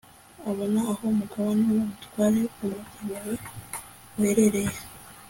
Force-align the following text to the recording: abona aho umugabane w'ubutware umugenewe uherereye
abona 0.49 0.79
aho 0.91 1.03
umugabane 1.11 1.59
w'ubutware 1.73 2.39
umugenewe 2.63 3.33
uherereye 4.17 4.77